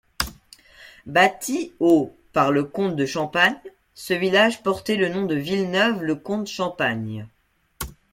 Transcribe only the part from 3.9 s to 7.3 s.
ce village portait le nom de Ville-Neuve-le-Comte-Champagne.